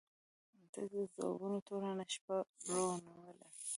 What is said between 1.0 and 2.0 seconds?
خوبونو توره